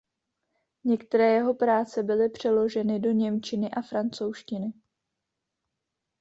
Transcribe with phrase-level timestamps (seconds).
[0.83, 4.73] Některé jeho práce byly přeloženy do němčiny a francouzštiny.